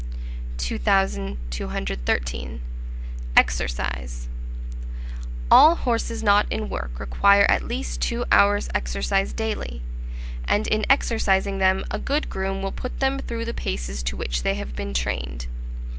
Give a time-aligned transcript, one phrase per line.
[0.57, 2.59] 2213.
[3.37, 4.27] Exercise.
[5.51, 9.83] All horses not in work require at least two hours' exercise daily;
[10.45, 14.41] and in exercising them a good groom will put them through the paces to which
[14.41, 15.45] they have been trained.